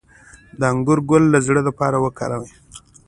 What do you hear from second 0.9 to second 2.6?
ګل د زړه لپاره وکاروئ